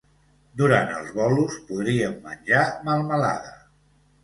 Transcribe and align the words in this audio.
Durant 0.61 0.89
els 0.99 1.11
bolos 1.19 1.59
podríem 1.69 2.17
menjar 2.25 2.65
melmelada. 2.91 3.57